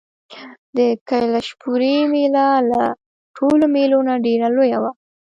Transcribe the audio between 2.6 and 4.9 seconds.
له ټولو مېلو نه ډېره لویه